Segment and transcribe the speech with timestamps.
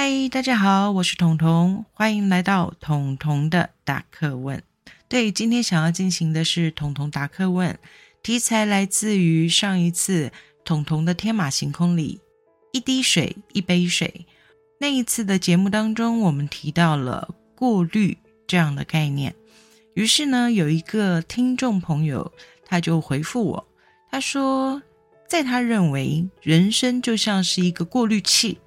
[0.00, 4.62] 嗨，大家好，我是彤彤，欢迎来到彤彤的答课问。
[5.08, 7.76] 对，今天想要进行的是彤彤答课问，
[8.22, 10.30] 题材来自于上一次
[10.64, 12.20] 彤彤的天马行空里，
[12.70, 14.24] 一滴水，一杯水。
[14.78, 19.34] 那一次的节目当中，我们提到了过滤这样的概念。
[19.94, 22.32] 于是呢，有一个听众朋友，
[22.64, 23.68] 他就回复我，
[24.12, 24.80] 他说，
[25.26, 28.58] 在他认为，人生就像是一个过滤器。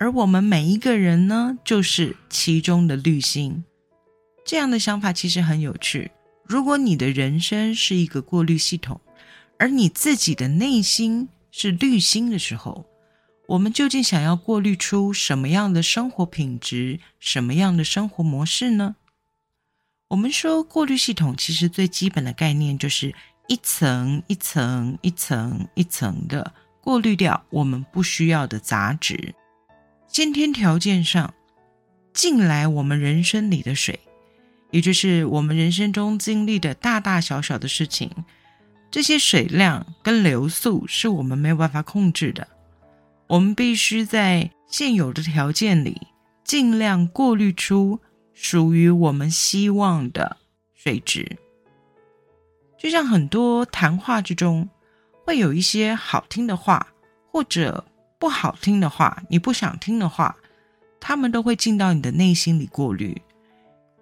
[0.00, 3.62] 而我们每一个人呢，就是其中的滤芯。
[4.46, 6.10] 这样的想法其实很有趣。
[6.42, 8.98] 如果你的人生是一个过滤系统，
[9.58, 12.86] 而你自己的内心是滤芯的时候，
[13.46, 18.96] 我们究竟想要过滤出什么样的生活品质、什么样的生活模式呢？
[20.08, 23.14] 我们说，过滤系统其实最基本的概念就是
[23.48, 29.34] 一层一层、一层一层的过滤掉我们不需要的杂质。
[30.12, 31.32] 先天条件上
[32.12, 34.00] 进来我们人生里的水，
[34.72, 38.10] 也就是我们人生中经历的大大小小的事情，
[38.90, 42.48] 这些水量跟流速是我们没有办法控制的。
[43.28, 46.08] 我们必须在现有的条件里，
[46.42, 48.00] 尽量过滤出
[48.34, 50.38] 属于我们希望的
[50.74, 51.38] 水质。
[52.76, 54.68] 就像很多谈话之中，
[55.24, 56.88] 会有一些好听的话，
[57.30, 57.84] 或者。
[58.20, 60.36] 不好听的话，你不想听的话，
[61.00, 63.20] 他们都会进到你的内心里过滤。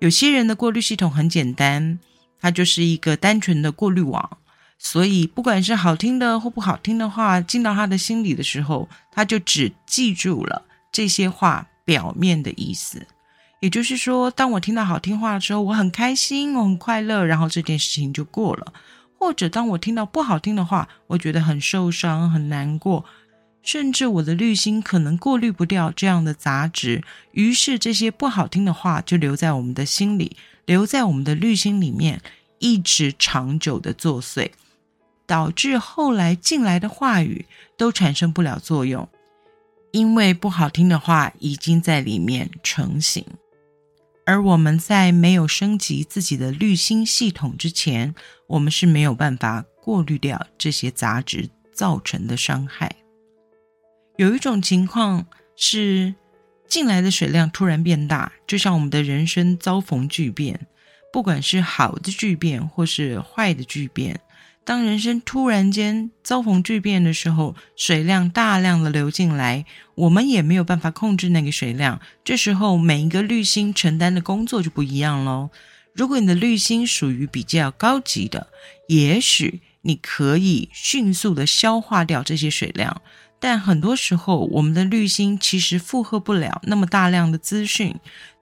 [0.01, 2.01] 有些人的过滤系统很简单，
[2.41, 4.39] 它就是一个单纯的过滤网，
[4.77, 13.07] 所以不管是好听的或不好听的话，进到他的心里的时候，他就只记住了这些话表面的意思。
[13.61, 18.73] 也就是说，当我听到好听话的时候，我很开心，我很快乐，然后这件事情就过了；
[19.17, 23.05] 或者当我听到不好听的话，我觉得很受伤，很难过。
[23.63, 27.03] 甚至我的滤芯可能过滤不掉这样的杂质，
[27.33, 32.23] 于是这些不好听的话就留在我们的心里，留在我们的滤芯里面，
[32.59, 34.53] 一直长久的作祟，
[35.27, 37.45] 导致后来进来的话语
[37.77, 39.07] 都产生不了作用，
[39.93, 43.25] 因为不好听的话已经在里面成型。
[44.25, 48.15] 而我们在没有升级自己的滤芯系统之前，
[48.47, 52.95] 我们是没有办法过滤掉这些杂质造成的伤害。
[54.19, 55.25] 有一种情况
[55.55, 56.13] 是，
[56.67, 60.67] 进来的水量突然变大，就像我们的人生遭逢巨变，
[61.13, 64.19] 不管是好的巨变或是坏的巨变。
[64.65, 69.65] 当人生突然间遭逢巨变的时候，水量大量的流进来，
[69.95, 72.01] 我们也没有办法控制那个水量。
[72.25, 75.51] 这时候，每一个滤芯承担的工作就不一样喽。
[75.95, 78.49] 如果你的滤芯属于比较高级的，
[78.89, 83.01] 也许你可以迅速的消化掉这些水量。
[83.41, 87.95] 但很多时候，我们的滤芯其实负荷不了那么大量的资讯，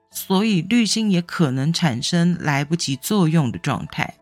[0.09, 4.15] 所以滤芯也可能产生来不及作用的状态。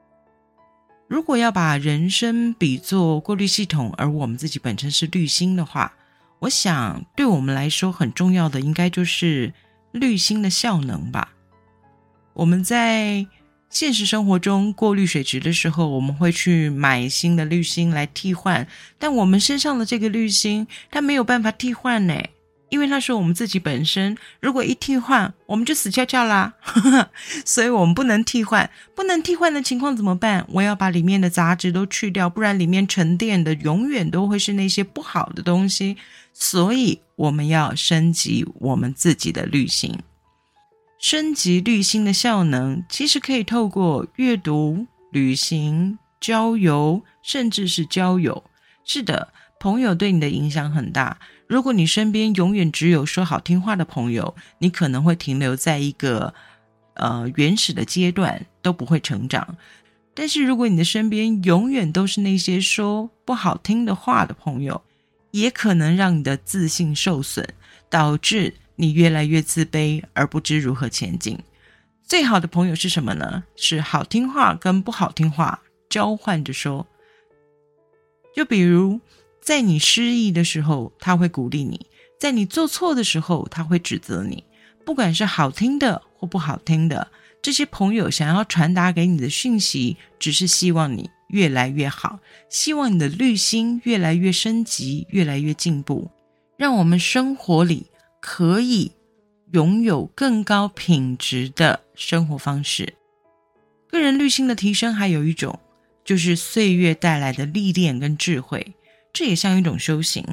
[1.08, 5.94] 如果要把人生比作过滤系统，而我们自己本身是滤芯的话，
[6.40, 9.54] 我想对我们来说很重要的，应该就是
[9.92, 11.30] 滤芯的效能吧。
[12.34, 13.26] 我们在。
[13.76, 18.66] 现实生活中过滤水质的时候，我们会去买新的滤芯来替换，
[18.98, 22.18] 但我们身上的这个滤芯它没有办法替换呢，
[22.70, 24.18] 因为它是我们自己本身。
[24.40, 26.54] 如果一替换，我们就死翘翘啦，
[27.44, 28.70] 所以我们不能替换。
[28.96, 30.46] 不能替换的情况怎么办？
[30.54, 35.98] 我要把里面的杂质都去掉，不然里面沉淀的永远都会是那些不好的东西。
[36.34, 39.94] 所以我们要升级我们自己的滤芯。
[41.08, 48.44] 升级滤芯的效能，其实可以透过阅读、旅行、郊游，甚至是交友。
[48.84, 51.20] 是的，朋友对你的影响很大。
[51.46, 56.34] 如果你身边永远只有说好听话的朋友，你可能会停留在一个
[56.96, 59.58] 呃原始的阶段，都不会成长。
[60.16, 64.82] 但是如果你的身边永远都是那些说不好听的话的朋友，
[65.30, 67.48] 也可能让你的自信受损，
[67.92, 68.56] 导致。
[68.76, 71.40] 你越来越自卑，而不知如何前进。
[72.04, 73.44] 最好的朋友是什么呢？
[73.56, 76.86] 是好听话跟不好听话交换着说。
[78.36, 79.00] 就比如，
[79.42, 81.80] 在你失意的时候，他会鼓励你；
[82.20, 84.44] 在你做错的时候，他会指责你。
[84.86, 87.08] 不管是好听的或不好听的，
[87.42, 92.20] 这些朋友想要传达给你的讯息，只是希望你越来越好，
[92.50, 96.12] 希望你的滤芯越来越升级，越来越进步，
[96.56, 97.88] 让我们生活里。
[98.28, 98.92] 可以
[99.52, 102.96] 拥有更高品质的生活方式。
[103.88, 105.60] 个人滤芯的提升还有一种，
[106.04, 108.74] 就是岁月带来的历练跟智慧，
[109.14, 110.26] 这也像一种修行。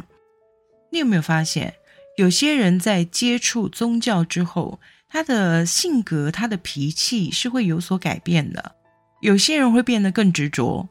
[0.91, 1.75] 你有没有发现，
[2.17, 4.81] 有些人在接触宗教之后，
[5.11, 8.75] 他的性格、他的脾气是会有所改变的。
[9.21, 10.89] 有些人会变得更执着，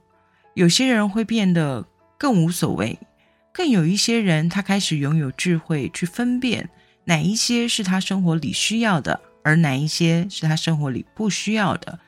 [0.54, 1.84] 有些人会变得
[2.20, 3.00] 更无所谓，
[3.52, 6.70] 更有一些人他开始拥有智慧，去分辨
[7.12, 12.00] 哪一些是他生活里需要的，而哪一些是他生活里不需要的。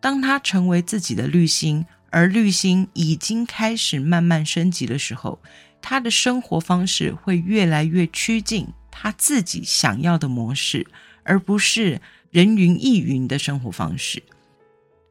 [0.00, 5.40] 当他成为自己的滤芯，而滤芯已经开始慢慢升级的时候。
[5.84, 10.86] 他的生活方式会越来越趋近他自己想要的模式，
[11.24, 12.00] 而不是
[12.30, 14.22] 人云亦云的生活方式。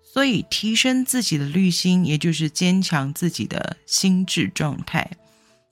[0.01, 5.11] 所以，提升自己的滤芯，也就是坚强自己的心智状态。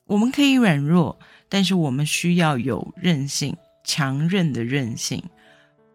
[0.05, 1.17] 我们可以软弱，
[1.47, 3.55] 但是我们需要有韧性，
[3.89, 5.23] 强韧的韧性。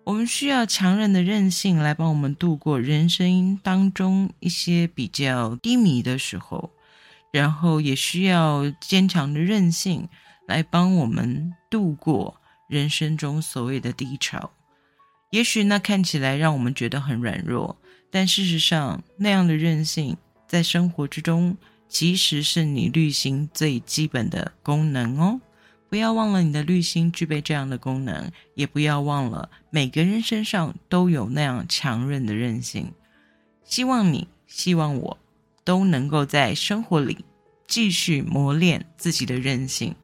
[0.02, 6.70] 我们需要强韧的韧性来帮我们度过人生当中一些比较低迷的时候。
[7.32, 10.08] 然后也需要坚强的韧性
[10.46, 14.52] 来帮我们度过人生中所谓的低潮。
[15.30, 17.76] 也许那看起来让我们觉得很软弱，
[18.08, 21.56] 但事实上那样的韧性在生活之中
[21.88, 25.40] 其实是你滤芯最基本的功能哦。
[25.94, 32.92] 不要忘了你的滤芯具备这样的功能，也不要忘了每个人身上都有那样强韧的韧性。
[33.62, 35.18] 希望你，希望我。
[35.62, 37.24] 都能够在生活里
[37.68, 39.94] 继续磨练自己的韧性，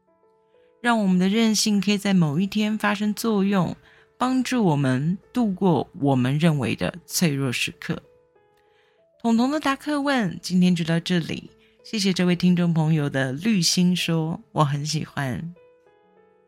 [0.80, 3.76] 让我们的韧性可以在某一天发生作用，
[4.16, 8.00] 帮助我们度过我们认为的脆弱时刻。
[9.20, 11.50] 彤彤的答客问今天就到这里，
[11.82, 15.52] 谢谢这位听众朋友的绿心说，我很喜欢。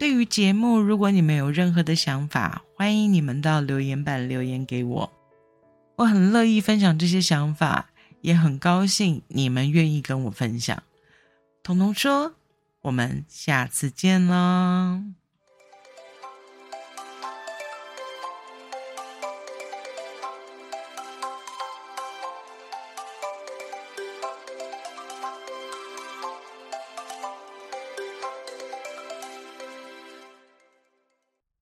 [0.02, 5.12] 对于节目，如果你们有任何的想法，欢迎你们到留言板留言给我，
[5.94, 7.90] 我很乐意分享这些想法。
[8.20, 10.82] 也很高兴你们愿意跟我分享。
[11.62, 12.34] 彤彤说
[12.82, 15.04] ：“我们下次见喽！”